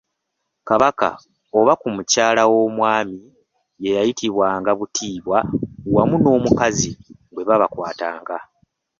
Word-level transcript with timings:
Kabaka 0.67 1.09
oba 1.59 1.73
ku 1.81 1.87
mukyala 1.95 2.43
w’omwami 2.51 3.19
ye 3.83 3.91
yattibwanga 3.97 4.71
buttibwa 4.79 5.37
wamu 5.93 6.15
n’omukazi 6.19 6.91
bwe 7.33 7.45
baabakwatanga. 7.47 8.37